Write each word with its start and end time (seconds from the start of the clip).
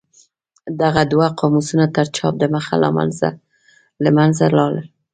دغه 0.81 1.01
دوه 1.11 1.27
قاموسونه 1.39 1.85
تر 1.95 2.05
چاپ 2.17 2.33
د 2.39 2.43
مخه 2.55 2.75
له 4.03 4.09
منځه 4.17 4.45
لاړل. 4.57 4.87